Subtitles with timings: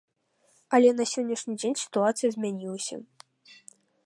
[0.77, 2.95] Але на сённяшні дзень сітуацыя змянілася.